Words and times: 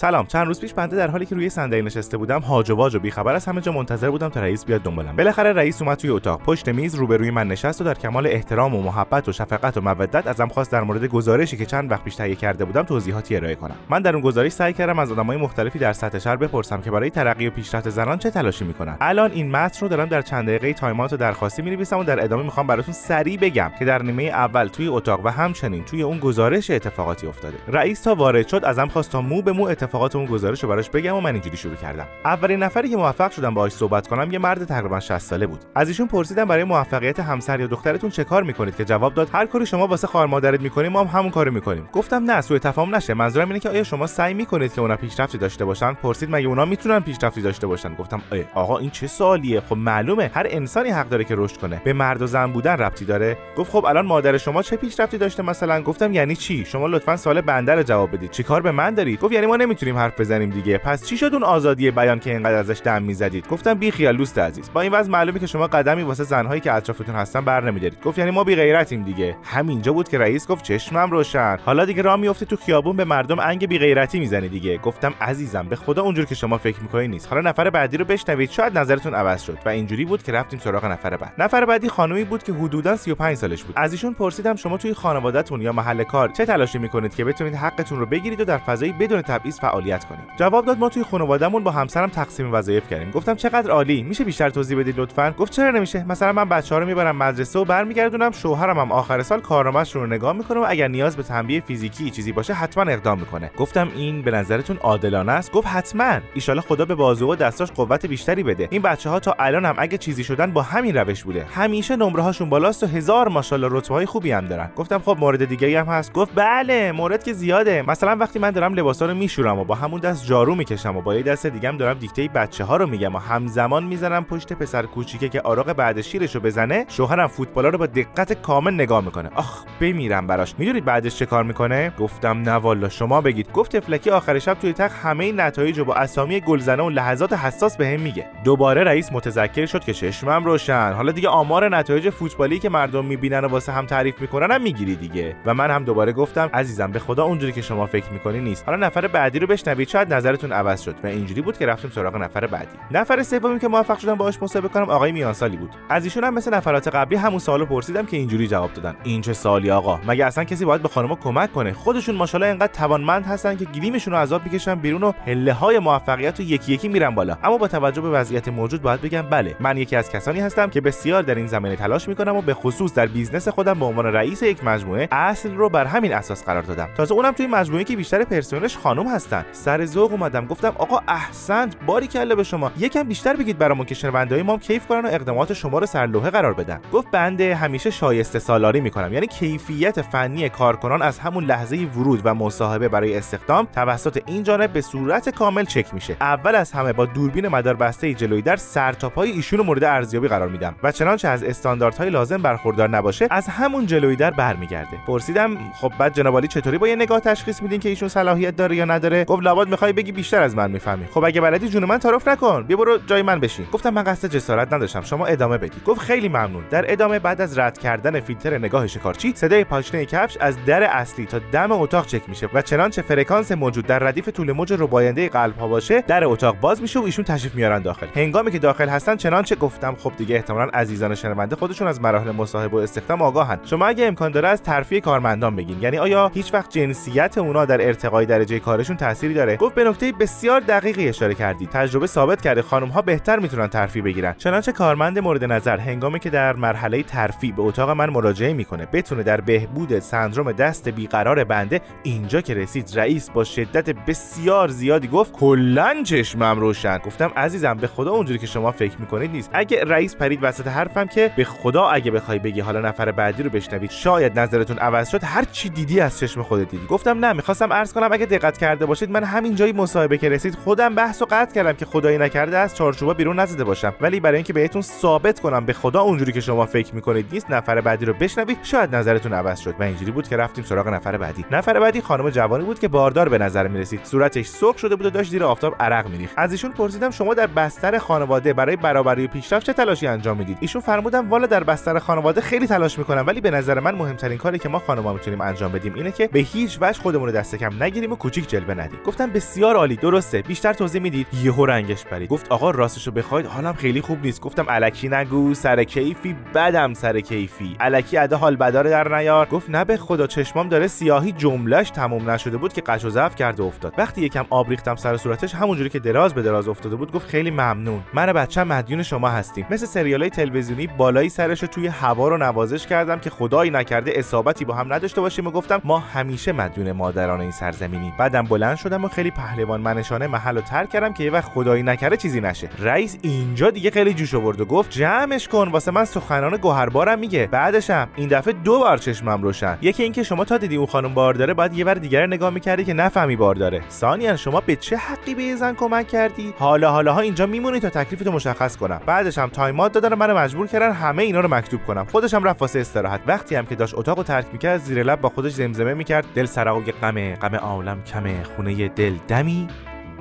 سلام 0.00 0.26
چند 0.26 0.46
روز 0.46 0.60
پیش 0.60 0.74
بنده 0.74 0.96
در 0.96 1.10
حالی 1.10 1.26
که 1.26 1.34
روی 1.34 1.48
صندلی 1.48 1.82
نشسته 1.82 2.16
بودم 2.16 2.40
هاج 2.40 2.70
و 2.70 2.76
واج 2.76 2.94
و 2.94 2.98
بیخبر 2.98 3.34
از 3.34 3.46
همه 3.46 3.60
جا 3.60 3.72
منتظر 3.72 4.10
بودم 4.10 4.28
تا 4.28 4.40
رئیس 4.40 4.64
بیاد 4.64 4.82
دنبالم. 4.82 5.16
بالاخره 5.16 5.52
رئیس 5.52 5.82
اومد 5.82 5.98
توی 5.98 6.10
اتاق. 6.10 6.42
پشت 6.42 6.68
میز 6.68 6.94
روبروی 6.94 7.30
من 7.30 7.48
نشست 7.48 7.80
و 7.80 7.84
در 7.84 7.94
کمال 7.94 8.26
احترام 8.26 8.74
و 8.74 8.82
محبت 8.82 9.28
و 9.28 9.32
شفقت 9.32 9.76
و 9.76 9.80
مودت 9.80 10.26
ازم 10.26 10.48
خواست 10.48 10.72
در 10.72 10.82
مورد 10.82 11.04
گزارشی 11.04 11.56
که 11.56 11.66
چند 11.66 11.90
وقت 11.90 12.04
پیش 12.04 12.14
تهیه 12.14 12.34
کرده 12.34 12.64
بودم 12.64 12.82
توضیحاتی 12.82 13.36
ارائه 13.36 13.54
کنم. 13.54 13.74
من 13.90 14.02
در 14.02 14.14
اون 14.14 14.22
گزارش 14.22 14.52
سعی 14.52 14.72
کردم 14.72 14.98
از 14.98 15.12
آدمای 15.12 15.36
مختلفی 15.36 15.78
در 15.78 15.92
سطح 15.92 16.18
شهر 16.18 16.36
بپرسم 16.36 16.80
که 16.80 16.90
برای 16.90 17.10
ترقی 17.10 17.46
و 17.46 17.50
پیشرفت 17.50 17.88
زنان 17.88 18.18
چه 18.18 18.30
تلاشی 18.30 18.64
می‌کنن. 18.64 18.96
الان 19.00 19.30
این 19.30 19.50
متن 19.50 19.80
رو 19.80 19.88
دارم 19.88 20.08
در 20.08 20.22
چند 20.22 20.48
دقیقه 20.48 20.72
time 20.72 21.12
out 21.12 21.16
درخواستی 21.16 21.62
می‌نویسم 21.62 21.98
و 21.98 22.04
در 22.04 22.24
ادامه 22.24 22.42
می‌خوام 22.42 22.66
براتون 22.66 22.94
سریع 22.94 23.38
بگم 23.38 23.70
که 23.78 23.84
در 23.84 24.02
نیمه 24.02 24.22
اول 24.22 24.66
توی 24.66 24.88
اتاق 24.88 25.20
و 25.24 25.28
همچنین 25.28 25.84
توی 25.84 26.02
اون 26.02 26.18
گزارش 26.18 26.70
اتفاقاتی 26.70 27.26
افتاده. 27.26 27.56
رئیس 27.68 28.00
تا 28.00 28.14
وارد 28.14 28.48
شد 28.48 28.64
ازم 28.64 28.88
خواست 28.88 29.12
تا 29.12 29.20
مو 29.20 29.42
به 29.42 29.52
مو 29.52 29.68
اتفاقات 29.88 30.16
اون 30.16 30.26
گزارش 30.26 30.64
براش 30.64 30.90
بگم 30.90 31.14
و 31.14 31.20
من 31.20 31.32
اینجوری 31.32 31.56
شروع 31.56 31.74
کردم. 31.74 32.06
اولین 32.24 32.62
نفری 32.62 32.88
که 32.88 32.96
موفق 32.96 33.30
شدم 33.30 33.54
باهاش 33.54 33.72
صحبت 33.72 34.08
کنم 34.08 34.32
یه 34.32 34.38
مرد 34.38 34.64
تقریبا 34.64 35.00
60 35.00 35.18
ساله 35.18 35.46
بود. 35.46 35.60
از 35.74 35.88
ایشون 35.88 36.06
پرسیدم 36.06 36.44
برای 36.44 36.64
موفقیت 36.64 37.20
همسر 37.20 37.60
یا 37.60 37.66
دخترتون 37.66 38.10
چه 38.10 38.24
کار 38.24 38.42
می‌کنید 38.42 38.76
که 38.76 38.84
جواب 38.84 39.14
داد 39.14 39.28
هر 39.32 39.46
کاری 39.46 39.66
شما 39.66 39.86
واسه 39.86 40.06
خواهر 40.06 40.26
مادرت 40.26 40.60
می‌کنیم 40.60 40.92
ما 40.92 41.04
هم 41.04 41.18
همون 41.18 41.30
کارو 41.30 41.52
می‌کنیم. 41.52 41.88
گفتم 41.92 42.30
نه 42.30 42.40
سوء 42.40 42.58
تفاهم 42.58 42.94
نشه. 42.94 43.14
منظورم 43.14 43.48
اینه 43.48 43.60
که 43.60 43.68
آیا 43.68 43.82
شما 43.82 44.06
سعی 44.06 44.34
می‌کنید 44.34 44.72
که 44.72 44.80
اونا 44.80 44.96
پیشرفتی 44.96 45.38
داشته 45.38 45.64
باشن؟ 45.64 45.92
پرسید 45.92 46.28
مگه 46.32 46.48
اونا 46.48 46.64
می‌تونن 46.64 47.00
پیشرفتی 47.00 47.42
داشته 47.42 47.66
باشن؟ 47.66 47.94
گفتم 47.94 48.22
ای 48.32 48.44
آقا 48.54 48.78
این 48.78 48.90
چه 48.90 49.06
سوالیه؟ 49.06 49.60
خب 49.60 49.76
معلومه 49.76 50.30
هر 50.34 50.46
انسانی 50.50 50.90
حق 50.90 51.08
داره 51.08 51.24
که 51.24 51.34
رشد 51.38 51.56
کنه. 51.56 51.80
به 51.84 51.92
مرد 51.92 52.22
و 52.22 52.26
زن 52.26 52.46
بودن 52.46 52.76
ربطی 52.76 53.04
داره. 53.04 53.36
گفت 53.56 53.72
خب 53.72 53.84
الان 53.84 54.06
مادر 54.06 54.36
شما 54.36 54.62
چه 54.62 54.76
پیشرفتی 54.76 55.18
داشته 55.18 55.42
مثلا؟ 55.42 55.82
گفتم 55.82 56.12
یعنی 56.12 56.36
چی؟ 56.36 56.64
شما 56.64 56.86
لطفا 56.86 57.16
سوال 57.16 57.40
بنده 57.40 57.74
رو 57.74 57.82
جواب 57.82 58.12
بدید. 58.12 58.30
چیکار 58.30 58.62
به 58.62 58.70
من 58.70 58.94
دارید؟ 58.94 59.20
گفت 59.20 59.32
یعنی 59.32 59.46
ما 59.46 59.56
نمی‌تونیم 59.78 59.96
حرف 59.96 60.20
بزنیم 60.20 60.50
دیگه. 60.50 60.78
پس 60.78 61.06
چی 61.06 61.16
شد 61.16 61.30
اون 61.32 61.42
آزادی 61.42 61.90
بیان 61.90 62.18
که 62.18 62.30
اینقدر 62.30 62.54
ازش 62.54 62.80
دم 62.84 63.02
می‌زدید؟ 63.02 63.48
گفتم 63.48 63.74
بی 63.74 63.90
خیال 63.90 64.16
دوست 64.16 64.38
عزیز. 64.38 64.70
با 64.72 64.80
این 64.80 64.92
وضع 64.92 65.10
معلومه 65.10 65.38
که 65.38 65.46
شما 65.46 65.66
قدمی 65.66 66.02
واسه 66.02 66.24
زنهایی 66.24 66.60
که 66.60 66.72
اطرافتون 66.72 67.14
هستن 67.14 67.40
بر 67.40 67.64
نمیدارید. 67.64 68.00
گفت 68.02 68.18
یعنی 68.18 68.30
ما 68.30 68.44
بی 68.44 68.54
غیرتیم 68.54 69.02
دیگه. 69.02 69.36
همینجا 69.44 69.92
بود 69.92 70.08
که 70.08 70.18
رئیس 70.18 70.46
گفت 70.46 70.64
چشمم 70.64 71.10
روشن. 71.10 71.58
حالا 71.64 71.84
دیگه 71.84 72.02
راه 72.02 72.16
میفته 72.16 72.46
تو 72.46 72.56
خیابون 72.56 72.96
به 72.96 73.04
مردم 73.04 73.38
انگ 73.38 73.66
بی 73.66 73.78
غیرتی 73.78 74.18
می‌زنی 74.18 74.48
دیگه. 74.48 74.78
گفتم 74.78 75.14
عزیزم 75.20 75.66
به 75.68 75.76
خدا 75.76 76.02
اونجور 76.02 76.24
که 76.24 76.34
شما 76.34 76.58
فکر 76.58 76.80
می‌کنید 76.80 77.10
نیست. 77.10 77.28
حالا 77.28 77.50
نفر 77.50 77.70
بعدی 77.70 77.96
رو 77.96 78.04
بشنوید. 78.04 78.50
شاید 78.50 78.78
نظرتون 78.78 79.14
عوض 79.14 79.42
شد 79.42 79.58
و 79.66 79.68
اینجوری 79.68 80.04
بود 80.04 80.22
که 80.22 80.32
رفتیم 80.32 80.58
سراغ 80.58 80.84
نفر 80.84 81.16
بعد. 81.16 81.32
نفر 81.38 81.64
بعدی 81.64 81.88
خانومی 81.88 82.24
بود 82.24 82.42
که 82.42 82.52
حدودا 82.52 82.96
35 82.96 83.36
سالش 83.36 83.62
بود. 83.62 83.74
از 83.78 83.92
ایشون 83.92 84.14
پرسیدم 84.14 84.56
شما 84.56 84.76
توی 84.76 84.94
خانوادهتون 84.94 85.60
یا 85.60 85.72
محل 85.72 86.04
کار 86.04 86.28
چه 86.28 86.46
تلاشی 86.46 86.78
می‌کنید 86.78 87.14
که 87.14 87.24
بتونید 87.24 87.54
حقتون 87.54 87.98
رو 87.98 88.06
بگیرید 88.06 88.40
و 88.40 88.44
در 88.44 88.58
فضایی 88.58 88.92
بدون 88.92 89.22
تبعیض 89.22 89.60
فعالیت 89.68 90.04
کنید 90.04 90.20
جواب 90.36 90.66
داد 90.66 90.78
ما 90.78 90.88
توی 90.88 91.02
خانوادهمون 91.02 91.64
با 91.64 91.70
همسرم 91.70 92.08
تقسیم 92.08 92.52
وظایف 92.52 92.88
کردیم. 92.90 93.10
گفتم 93.10 93.34
چقدر 93.34 93.70
عالی 93.70 94.02
میشه 94.02 94.24
بیشتر 94.24 94.50
توضیح 94.50 94.78
بدید 94.78 95.00
لطفا؟ 95.00 95.34
گفت 95.38 95.52
چرا 95.52 95.70
نمیشه؟ 95.70 96.04
مثلا 96.08 96.32
من 96.32 96.48
بچه 96.48 96.74
ها 96.74 96.78
رو 96.78 96.86
می‌برم 96.86 97.16
مدرسه 97.16 97.58
و 97.58 97.64
برمیگردونم 97.64 98.30
شوهرم 98.30 98.78
هم 98.78 98.92
آخر 98.92 99.22
سال 99.22 99.40
کارنامه‌اش 99.40 99.94
رو 99.94 100.06
نگاه 100.06 100.32
می‌کنه 100.32 100.60
و 100.60 100.64
اگر 100.68 100.88
نیاز 100.88 101.16
به 101.16 101.22
تنبیه 101.22 101.60
فیزیکی 101.60 102.10
چیزی 102.10 102.32
باشه 102.32 102.52
حتما 102.54 102.92
اقدام 102.92 103.18
می‌کنه. 103.18 103.50
گفتم 103.58 103.88
این 103.96 104.22
به 104.22 104.30
نظرتون 104.30 104.76
عادلانه 104.76 105.32
است؟ 105.32 105.52
گفت 105.52 105.66
حتما. 105.66 106.18
ایشالا 106.34 106.60
خدا 106.60 106.84
به 106.84 106.94
بازو 106.94 107.32
و 107.32 107.34
دستاش 107.34 107.70
قوت 107.70 108.06
بیشتری 108.06 108.42
بده. 108.42 108.68
این 108.70 108.82
بچه 108.82 109.10
ها 109.10 109.20
تا 109.20 109.34
الان 109.38 109.64
هم 109.64 109.74
اگه 109.78 109.98
چیزی 109.98 110.24
شدن 110.24 110.50
با 110.50 110.62
همین 110.62 110.96
روش 110.96 111.24
بوده. 111.24 111.46
همیشه 111.54 111.96
نمره 111.96 112.22
هاشون 112.22 112.48
بالاست 112.48 112.82
و 112.82 112.86
هزار 112.86 113.28
ماشاءالله 113.28 113.78
رتبه 113.78 113.94
های 113.94 114.06
خوبی 114.06 114.32
هم 114.32 114.46
دارن. 114.46 114.70
گفتم 114.76 114.98
خب 114.98 115.16
مورد 115.20 115.44
دیگه 115.44 115.80
هم 115.80 115.86
هست. 115.86 116.12
گفت 116.12 116.32
بله 116.34 116.92
مورد 116.92 117.24
که 117.24 117.32
زیاده. 117.32 117.82
مثلا 117.82 118.16
وقتی 118.16 118.38
من 118.38 118.50
دارم 118.50 118.74
لباسا 118.74 119.06
رو 119.06 119.14
میشورم 119.14 119.57
و 119.58 119.64
با 119.64 119.74
همون 119.74 120.00
دست 120.00 120.26
جارو 120.26 120.54
می‌کشم 120.54 120.96
و 120.96 121.00
با 121.00 121.14
یه 121.14 121.22
دست 121.22 121.46
دیگه 121.46 121.68
هم 121.68 121.76
دارم 121.76 121.98
دیکته 121.98 122.28
بچه 122.34 122.64
ها 122.64 122.76
رو 122.76 122.86
میگم 122.86 123.14
و 123.14 123.18
همزمان 123.18 123.84
می‌زنم 123.84 124.24
پشت 124.24 124.52
پسر 124.52 124.86
کوچیکه 124.86 125.28
که 125.28 125.40
آراغ 125.40 125.72
بعد 125.72 126.00
شیرش 126.00 126.34
رو 126.34 126.40
بزنه 126.40 126.84
شوهرم 126.88 127.26
فوتبالا 127.26 127.68
رو 127.68 127.78
با 127.78 127.86
دقت 127.86 128.32
کامل 128.32 128.74
نگاه 128.74 129.04
می‌کنه. 129.04 129.30
آخ 129.34 129.64
بمیرم 129.80 130.26
براش. 130.26 130.54
می‌دونید 130.58 130.84
بعدش 130.84 131.16
چه 131.16 131.26
کار 131.26 131.44
می‌کنه؟ 131.44 131.92
گفتم 131.98 132.38
نه 132.38 132.52
والا 132.52 132.88
شما 132.88 133.20
بگید. 133.20 133.52
گفت 133.52 133.76
تفلکی 133.76 134.10
آخر 134.10 134.38
شب 134.38 134.54
توی 134.54 134.72
تخت 134.72 134.96
همه 135.02 135.32
نتایج 135.32 135.78
رو 135.78 135.84
با 135.84 135.94
اسامی 135.94 136.40
گلزنه 136.40 136.82
و 136.82 136.90
لحظات 136.90 137.32
حساس 137.32 137.76
به 137.76 137.96
میگه. 137.96 138.26
دوباره 138.44 138.84
رئیس 138.84 139.12
متذکر 139.12 139.66
شد 139.66 139.84
که 139.84 139.92
چشمم 139.92 140.44
روشن. 140.44 140.92
حالا 140.92 141.12
دیگه 141.12 141.28
آمار 141.28 141.76
نتایج 141.76 142.10
فوتبالی 142.10 142.58
که 142.58 142.68
مردم 142.68 143.04
می‌بینن 143.04 143.40
و 143.40 143.48
واسه 143.48 143.72
هم 143.72 143.86
تعریف 143.86 144.20
می‌کنن 144.20 144.50
هم 144.50 144.62
می‌گیری 144.62 144.96
دیگه. 144.96 145.36
و 145.46 145.54
من 145.54 145.70
هم 145.70 145.84
دوباره 145.84 146.12
گفتم 146.12 146.50
عزیزم 146.54 146.92
به 146.92 146.98
خدا 146.98 147.24
اونجوری 147.24 147.52
که 147.52 147.62
شما 147.62 147.86
فکر 147.86 148.12
می‌کنی 148.12 148.40
نیست. 148.40 148.64
حالا 148.66 148.86
نفر 148.86 149.06
بعدی 149.06 149.37
رو 149.38 149.46
بشنوید. 149.46 149.88
شاید 149.88 150.14
نظرتون 150.14 150.52
عوض 150.52 150.80
شد 150.80 150.94
و 151.04 151.06
اینجوری 151.06 151.40
بود 151.40 151.58
که 151.58 151.66
رفتیم 151.66 151.90
سراغ 151.90 152.16
نفر 152.16 152.46
بعدی. 152.46 152.78
نفر 152.90 153.22
سومی 153.22 153.58
که 153.58 153.68
موفق 153.68 153.98
شدم 153.98 154.14
باهاش 154.14 154.42
مصاحبه 154.42 154.68
کنم 154.68 154.90
آقای 154.90 155.12
میانسالی 155.12 155.56
بود. 155.56 155.70
از 155.88 156.04
ایشون 156.04 156.24
هم 156.24 156.34
مثل 156.34 156.54
نفرات 156.54 156.88
قبلی 156.88 157.16
همون 157.16 157.38
سوالو 157.38 157.66
پرسیدم 157.66 158.06
که 158.06 158.16
اینجوری 158.16 158.48
جواب 158.48 158.72
دادن. 158.72 158.96
این 159.02 159.20
چه 159.20 159.32
سوالیه 159.32 159.70
آقا؟ 159.70 160.00
مگه 160.06 160.26
اصلا 160.26 160.44
کسی 160.44 160.64
باید 160.64 160.82
به 160.82 160.88
خانم‌ها 160.88 161.14
کمک 161.14 161.52
کنه؟ 161.52 161.72
خودشون 161.72 162.14
ماشاءالله 162.14 162.50
اینقدر 162.50 162.72
توانمند 162.72 163.26
هستن 163.26 163.56
که 163.56 163.64
گلیمشون 163.64 164.14
رو 164.14 164.20
از 164.20 164.28
آب 164.28 164.44
می‌کشن 164.44 164.74
بیرون 164.74 165.02
و 165.02 165.12
پله 165.12 165.52
های 165.52 165.78
موفقیت 165.78 166.40
رو 166.40 166.46
یکی 166.46 166.72
یکی 166.72 166.88
میرن 166.88 167.14
بالا. 167.14 167.36
اما 167.44 167.58
با 167.58 167.68
توجه 167.68 168.00
به 168.00 168.10
وضعیت 168.10 168.48
موجود 168.48 168.82
باید 168.82 169.00
بگم 169.00 169.22
بله 169.22 169.56
من 169.60 169.76
یکی 169.76 169.96
از 169.96 170.10
کسانی 170.10 170.40
هستم 170.40 170.70
که 170.70 170.80
بسیار 170.80 171.22
در 171.22 171.34
این 171.34 171.46
زمینه 171.46 171.76
تلاش 171.76 172.08
می‌کنم 172.08 172.36
و 172.36 172.42
به 172.42 172.54
خصوص 172.54 172.94
در 172.94 173.06
business 173.06 173.48
خودم 173.48 173.78
به 173.78 173.84
عنوان 173.84 174.06
رئیس 174.06 174.42
یک 174.42 174.64
مجموعه 174.64 175.08
اصل 175.12 175.54
رو 175.54 175.68
بر 175.68 175.84
همین 175.84 176.14
اساس 176.14 176.44
قرار 176.44 176.62
دادم. 176.62 176.88
تازه 176.96 177.14
اونم 177.14 177.32
توی 177.32 177.46
مجموعه 177.46 177.84
که 177.84 177.96
بیشتر 177.96 178.24
پرسنلش 178.24 178.76
خانم 178.76 179.06
هستن. 179.32 179.44
سر 179.52 179.84
ذوق 179.84 180.12
اومدم. 180.12 180.46
گفتم 180.46 180.72
آقا 180.78 181.00
احسنت 181.08 181.76
باریکلا 181.86 182.34
به 182.34 182.42
شما. 182.42 182.70
یکم 182.78 183.02
بیشتر 183.02 183.36
بگید 183.36 183.58
برامون 183.58 183.86
که 183.86 183.94
شنونده‌های 183.94 184.42
ما 184.42 184.58
کیف 184.58 184.86
کنن 184.86 185.00
و 185.00 185.08
اقدامات 185.12 185.52
شما 185.52 185.78
رو 185.78 185.86
سرلوحه 185.86 186.30
قرار 186.30 186.54
بدن. 186.54 186.80
گفت 186.92 187.10
بنده 187.10 187.54
همیشه 187.54 187.90
شایسته 187.90 188.38
سالاری 188.38 188.80
می‌کنم. 188.80 189.12
یعنی 189.12 189.26
کیفیت 189.26 190.02
فنی 190.02 190.48
کارکنان 190.48 191.02
از 191.02 191.18
همون 191.18 191.44
لحظه 191.44 191.76
ورود 191.76 192.20
و 192.24 192.34
مصاحبه 192.34 192.88
برای 192.88 193.16
استخدام 193.16 193.68
توسط 193.74 194.22
این 194.26 194.42
جانب 194.42 194.72
به 194.72 194.80
صورت 194.80 195.28
کامل 195.28 195.64
چک 195.64 195.94
میشه. 195.94 196.16
اول 196.20 196.54
از 196.54 196.72
همه 196.72 196.92
با 196.92 197.06
دوربین 197.06 197.48
مدار 197.48 197.74
بسته 197.74 198.14
جلویی 198.14 198.42
در 198.42 198.56
سرتاپای 198.56 199.30
ایشون 199.30 199.60
مورد 199.60 199.84
ارزیابی 199.84 200.28
قرار 200.28 200.48
میدم 200.48 200.74
و 200.82 200.92
چنانچه 200.92 201.28
از 201.28 201.44
استانداردهای 201.44 202.10
لازم 202.10 202.42
برخوردار 202.42 202.88
نباشه 202.88 203.26
از 203.30 203.48
همون 203.48 203.86
جلویی 203.86 204.16
در 204.16 204.30
برمیگرده. 204.30 204.96
پرسیدم 205.06 205.56
خب 205.80 205.92
بعد 205.98 206.14
جناب 206.14 206.46
چطوری 206.46 206.78
با 206.78 206.88
یه 206.88 206.96
نگاه 206.96 207.20
تشخیص 207.20 207.62
میدین 207.62 207.80
که 207.80 207.88
ایشون 207.88 208.08
صلاحیت 208.08 208.56
داره 208.56 208.76
یا 208.76 208.84
نداره؟ 208.84 209.17
گفت 209.24 209.42
لابد 209.42 209.68
می‌خوای 209.68 209.92
بگی 209.92 210.12
بیشتر 210.12 210.42
از 210.42 210.56
من 210.56 210.70
می‌فهمی. 210.70 211.06
خب 211.10 211.24
اگه 211.24 211.40
بلدی 211.40 211.68
جون 211.68 211.84
من 211.84 211.98
تعارف 211.98 212.28
نکن. 212.28 212.62
بیا 212.62 212.76
برو 212.76 212.98
جای 212.98 213.22
من 213.22 213.40
بشین. 213.40 213.66
گفتم 213.72 213.90
من 213.90 214.02
قصد 214.04 214.28
جسارت 214.28 214.72
نداشتم. 214.72 215.02
شما 215.02 215.26
ادامه 215.26 215.58
بدید 215.58 215.84
گفت 215.84 216.00
خیلی 216.00 216.28
ممنون. 216.28 216.64
در 216.70 216.92
ادامه 216.92 217.18
بعد 217.18 217.40
از 217.40 217.58
رد 217.58 217.78
کردن 217.78 218.20
فیلتر 218.20 218.58
نگاه 218.58 218.86
شکارچی 218.86 219.32
صدای 219.34 219.64
پاشنه 219.64 220.04
کفش 220.04 220.36
از 220.40 220.56
در 220.66 220.82
اصلی 220.82 221.26
تا 221.26 221.40
دم 221.52 221.72
اتاق 221.72 222.06
چک 222.06 222.28
میشه 222.28 222.48
و 222.54 222.62
چنانچه 222.62 223.02
فرکانس 223.02 223.52
موجود 223.52 223.86
در 223.86 223.98
ردیف 223.98 224.28
طول 224.28 224.52
موج 224.52 224.72
رباینده 224.78 225.28
قلب 225.28 225.58
ها 225.58 225.68
باشه 225.68 226.00
در 226.00 226.24
اتاق 226.24 226.60
باز 226.60 226.82
میشه 226.82 227.00
و 227.00 227.02
ایشون 227.02 227.24
تشریف 227.24 227.54
میارن 227.54 227.82
داخل. 227.82 228.06
هنگامی 228.14 228.50
که 228.50 228.58
داخل 228.58 228.88
هستن 228.88 229.16
چنانچه 229.16 229.54
گفتم 229.54 229.94
خب 229.94 230.12
دیگه 230.16 230.36
احتمالاً 230.36 230.70
عزیزان 230.74 231.14
شنونده 231.14 231.56
خودشون 231.56 231.88
از 231.88 232.00
مراحل 232.00 232.30
مصاحبه 232.30 232.76
و 232.76 232.80
استخدام 232.80 233.22
آگاهن. 233.22 233.58
شما 233.64 233.86
اگه 233.86 234.06
امکان 234.06 234.32
داره 234.32 234.48
از 234.48 234.62
ترفیع 234.62 235.00
کارمندان 235.00 235.56
بگین. 235.56 235.82
یعنی 235.82 235.98
آیا 235.98 236.28
هیچ 236.34 236.54
وقت 236.54 236.70
جنسیت 236.70 237.38
اونا 237.38 237.64
در 237.64 237.86
ارتقای 237.86 238.26
درجه 238.26 238.58
کارشون 238.58 238.96
تأثیری 239.08 239.34
داره. 239.34 239.56
گفت 239.56 239.74
به 239.74 239.84
نکته 239.84 240.12
بسیار 240.12 240.60
دقیقی 240.60 241.08
اشاره 241.08 241.34
کردی. 241.34 241.66
تجربه 241.66 242.06
ثابت 242.06 242.40
کرده 242.40 242.62
خانم 242.62 242.88
ها 242.88 243.02
بهتر 243.02 243.38
می‌تونن 243.38 243.66
ترفیع 243.66 244.02
بگیرن. 244.02 244.34
چنانچه 244.38 244.72
کارمند 244.72 245.18
مورد 245.18 245.44
نظر 245.44 245.76
هنگامی 245.76 246.18
که 246.18 246.30
در 246.30 246.52
مرحله 246.52 247.02
ترفیع 247.02 247.54
به 247.54 247.62
اتاق 247.62 247.90
من 247.90 248.10
مراجعه 248.10 248.52
می‌کنه 248.52 248.86
بتونه 248.92 249.22
در 249.22 249.40
بهبود 249.40 249.98
سندروم 249.98 250.52
دست 250.52 250.88
بیقرار 250.88 251.44
بنده 251.44 251.80
اینجا 252.02 252.40
که 252.40 252.54
رسید 252.54 252.90
رئیس 252.94 253.30
با 253.30 253.44
شدت 253.44 253.90
بسیار 253.90 254.68
زیادی 254.68 255.08
گفت 255.08 255.32
کلا 255.32 256.02
چشمم 256.04 256.60
روشن. 256.60 256.98
گفتم 256.98 257.32
عزیزم 257.36 257.74
به 257.74 257.86
خدا 257.86 258.10
اونجوری 258.10 258.38
که 258.38 258.46
شما 258.46 258.72
فکر 258.72 259.00
می‌کنید 259.00 259.30
نیست. 259.30 259.50
اگه 259.52 259.84
رئیس 259.84 260.16
پرید 260.16 260.38
وسط 260.42 260.66
حرفم 260.66 261.06
که 261.06 261.32
به 261.36 261.44
خدا 261.44 261.88
اگه 261.88 262.10
بخوای 262.10 262.38
بگی 262.38 262.60
حالا 262.60 262.80
نفر 262.80 263.12
بعدی 263.12 263.42
رو 263.42 263.50
بشنوید 263.50 263.90
شاید 263.90 264.38
نظرتون 264.38 264.78
عوض 264.78 265.08
شد 265.08 265.20
هر 265.24 265.44
چی 265.44 265.68
دیدی 265.68 266.00
از 266.00 266.18
چشم 266.18 266.42
خودت 266.42 266.70
دیدی. 266.70 266.86
گفتم 266.86 267.24
نه 267.24 267.32
می‌خواستم 267.32 267.72
عرض 267.72 267.92
کنم 267.92 268.08
اگه 268.12 268.26
دقت 268.26 268.58
کرده 268.58 268.86
باشید 268.98 269.10
من 269.10 269.24
همین 269.24 269.54
جایی 269.54 269.72
مصاحبه 269.72 270.18
که 270.18 270.28
رسید 270.28 270.54
خودم 270.54 270.94
بحث 270.94 271.22
و 271.22 271.26
قطع 271.30 271.54
کردم 271.54 271.72
که 271.72 271.84
خدایی 271.84 272.18
نکرده 272.18 272.58
از 272.58 272.76
چارچوبا 272.76 273.14
بیرون 273.14 273.40
نزده 273.40 273.64
باشم. 273.64 273.94
ولی 274.00 274.20
برای 274.20 274.36
اینکه 274.36 274.52
بهتون 274.52 274.82
ثابت 274.82 275.40
کنم 275.40 275.66
به 275.66 275.72
خدا 275.72 276.00
اونجوری 276.00 276.32
که 276.32 276.40
شما 276.40 276.66
فکر 276.66 276.94
می‌کنید 276.94 277.26
نیست 277.32 277.50
نفر 277.50 277.80
بعدی 277.80 278.04
رو 278.04 278.12
بشنوید. 278.12 278.58
شاید 278.62 278.94
نظرتون 278.94 279.32
عوض 279.32 279.60
شد. 279.60 279.74
و 279.80 279.82
اینجوری 279.82 280.10
بود 280.10 280.28
که 280.28 280.36
رفتیم 280.36 280.64
سراغ 280.64 280.88
نفر 280.88 281.16
بعدی. 281.16 281.44
نفر 281.50 281.80
بعدی 281.80 282.00
خانم 282.00 282.30
جوانی 282.30 282.64
بود 282.64 282.78
که 282.78 282.88
باردار 282.88 283.28
به 283.28 283.38
نظر 283.38 283.68
می‌رسید. 283.68 284.00
صورتش 284.04 284.46
سرخ 284.46 284.78
شده 284.78 284.96
بود 284.96 285.06
و 285.06 285.10
داشت 285.10 285.30
زیر 285.30 285.44
آفتاب 285.44 285.74
عرق 285.80 286.08
میریخت. 286.08 286.34
از 286.36 286.52
ایشون 286.52 286.72
پرسیدم 286.72 287.10
شما 287.10 287.34
در 287.34 287.46
بستر 287.46 287.98
خانواده 287.98 288.52
برای 288.52 288.76
برابری 288.76 289.24
و 289.24 289.28
پیشرفت 289.28 289.66
چه 289.66 289.72
تلاشی 289.72 290.06
انجام 290.06 290.36
می‌دید؟ 290.36 290.58
ایشون 290.60 290.82
فرمودن 290.82 291.28
والا 291.28 291.46
در 291.46 291.64
بستر 291.64 291.98
خانواده 291.98 292.40
خیلی 292.40 292.66
تلاش 292.66 292.98
می‌کنم 292.98 293.24
ولی 293.26 293.40
به 293.40 293.50
نظر 293.50 293.80
من 293.80 293.94
مهمترین 293.94 294.38
کاری 294.38 294.58
که 294.58 294.68
ما 294.68 294.78
خانم‌ها 294.78 295.12
می‌تونیم 295.12 295.40
انجام 295.40 295.72
بدیم 295.72 295.94
اینه 295.94 296.12
که 296.12 296.28
به 296.28 296.38
هیچ 296.38 296.78
وجه 296.80 297.00
خودمون 297.00 297.26
رو 297.26 297.32
دست 297.32 297.54
کم 297.54 297.82
نگیریم 297.82 298.12
و 298.12 298.16
کوچیک 298.16 298.48
جلوه 298.48 298.74
ندیم 298.74 298.87
گفتم 299.06 299.30
بسیار 299.30 299.76
عالی 299.76 299.96
درسته. 299.96 300.42
بیشتر 300.42 300.72
توضیح 300.72 301.02
می‌دید. 301.02 301.26
یهو 301.42 301.66
رنگش 301.66 302.04
پرید. 302.04 302.28
گفت 302.30 302.52
آقا 302.52 302.70
راستشو 302.70 303.10
بخواید 303.10 303.46
حالم 303.46 303.72
خیلی 303.72 304.00
خوب 304.00 304.22
نیست. 304.22 304.40
گفتم 304.40 304.66
الکی 304.68 305.08
نگو 305.08 305.54
سر 305.54 305.84
کیفی 305.84 306.36
بدم 306.54 306.94
سر 306.94 307.20
کیفی. 307.20 307.76
الکی 307.80 308.18
ادا 308.18 308.36
حال 308.36 308.56
بدار 308.56 308.88
در 308.88 309.16
نیار. 309.16 309.46
گفت 309.46 309.70
نه 309.70 309.84
به 309.84 309.96
خدا 309.96 310.26
چشمام 310.26 310.68
داره 310.68 310.86
سیاهی 310.86 311.32
جملهش 311.32 311.90
تموم 311.90 312.30
نشده 312.30 312.56
بود 312.56 312.72
که 312.72 312.80
قش 312.80 313.04
و 313.04 313.10
ضعف 313.10 313.34
کرده 313.34 313.62
افتاد. 313.62 313.94
وقتی 313.98 314.20
یکم 314.20 314.44
آب 314.50 314.70
ریختم 314.70 314.96
سر 314.96 315.16
صورتش 315.16 315.54
همونجوری 315.54 315.90
که 315.90 315.98
دراز 315.98 316.34
به 316.34 316.42
دراز 316.42 316.68
افتاده 316.68 316.96
بود 316.96 317.12
گفت 317.12 317.28
خیلی 317.28 317.50
ممنون. 317.50 318.00
من 318.14 318.26
و 318.26 318.32
بچه 318.32 318.64
مدیون 318.64 319.02
شما 319.02 319.28
هستیم. 319.28 319.66
مثل 319.70 319.86
سریالای 319.86 320.30
تلویزیونی 320.30 320.86
بالای 320.86 321.28
سرش 321.28 321.62
رو 321.62 321.68
توی 321.68 321.86
هوا 321.86 322.28
رو 322.28 322.36
نوازش 322.36 322.86
کردم 322.86 323.18
که 323.18 323.30
خدایی 323.30 323.70
نکرده 323.70 324.12
اصابتی 324.14 324.64
با 324.64 324.74
هم 324.74 324.92
نداشته 324.92 325.20
باشیم 325.20 325.46
و 325.46 325.50
گفتم 325.50 325.80
ما 325.84 325.98
همیشه 325.98 326.52
مدیون 326.52 326.92
مادران 326.92 327.40
این 327.40 327.50
سرزمینیم. 327.50 328.12
بعدم 328.18 328.42
بلند 328.42 328.77
شدم 328.78 329.04
و 329.04 329.08
خیلی 329.08 329.30
پهلوان 329.30 329.80
منشانه 329.80 330.26
محل 330.26 330.54
رو 330.54 330.60
ترک 330.60 330.90
کردم 330.90 331.12
که 331.12 331.24
یه 331.24 331.30
وقت 331.30 331.48
خدایی 331.52 331.82
نکرده 331.82 332.16
چیزی 332.16 332.40
نشه. 332.40 332.68
رئیس 332.78 333.18
اینجا 333.22 333.70
دیگه 333.70 333.90
خیلی 333.90 334.14
جوش 334.14 334.34
آورد 334.34 334.60
و 334.60 334.64
گفت 334.64 334.90
جمعش 334.90 335.48
کن 335.48 335.68
واسه 335.68 335.90
من 335.90 336.04
سخنان 336.04 336.56
گوهربارم 336.56 337.18
میگه. 337.18 337.46
بعدشم 337.46 338.08
این 338.16 338.28
دفعه 338.28 338.52
دو 338.52 338.78
بار 338.78 338.98
چشمم 338.98 339.42
روشن. 339.42 339.78
یکی 339.82 340.02
اینکه 340.02 340.22
شما 340.22 340.44
تا 340.44 340.58
دیدی 340.58 340.76
اون 340.76 340.86
خانم 340.86 341.14
بار 341.14 341.34
داره 341.34 341.54
باید 341.54 341.72
یه 341.72 341.84
ور 341.84 341.94
دیگر 341.94 342.26
نگاه 342.26 342.50
می‌کردی 342.50 342.84
که 342.84 342.92
نفهمی 342.92 343.36
بار 343.36 343.54
داره. 343.54 343.82
ثانیا 343.90 344.36
شما 344.36 344.60
به 344.60 344.76
چه 344.76 344.96
حقی 344.96 345.34
به 345.34 345.56
زن 345.56 345.74
کمک 345.74 346.08
کردی؟ 346.08 346.54
حالا 346.58 346.90
حالا 346.90 347.12
ها 347.12 347.20
اینجا 347.20 347.46
میمونی 347.46 347.80
تا 347.80 347.88
تکلیفتو 347.88 348.32
مشخص 348.32 348.76
کنم. 348.76 349.00
بعدش 349.06 349.38
هم 349.38 349.48
time 349.48 349.73
out 349.73 349.92
دادن 349.92 350.14
منو 350.14 350.36
مجبور 350.36 350.66
کردن 350.66 350.92
همه 350.92 351.22
اینا 351.22 351.40
رو 351.40 351.54
مکتوب 351.54 351.80
کنم. 351.86 352.04
خودشم 352.04 352.44
رفت 352.44 352.60
واسه 352.60 352.80
استراحت. 352.80 353.20
وقتی 353.26 353.54
هم 353.54 353.66
که 353.66 353.74
داشت 353.74 353.94
اتاقو 353.98 354.22
ترک 354.22 354.46
می‌کرد 354.52 354.80
زیر 354.80 355.02
لب 355.02 355.20
با 355.20 355.28
خودش 355.28 355.52
زمزمه 355.52 355.94
می‌کرد. 355.94 356.24
دل 356.34 356.44
سرقوی 356.44 356.92
غمه 356.92 357.36
غم 357.36 357.54
عالم 357.54 358.02
کمه 358.02 358.42
خونه 358.42 358.67
دل 358.74 359.14
دمی 359.28 359.68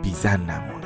بیزن 0.04 0.42
نمون 0.42 0.82